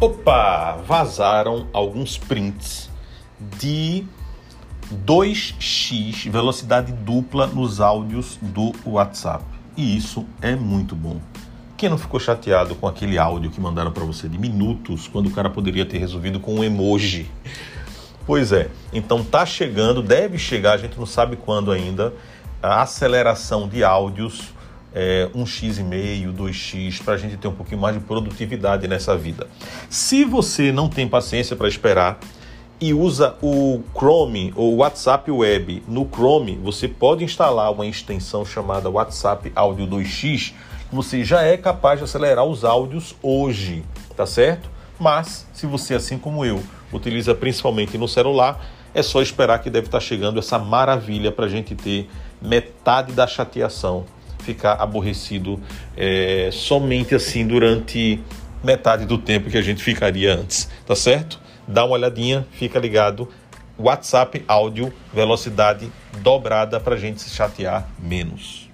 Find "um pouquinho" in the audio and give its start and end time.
27.48-27.80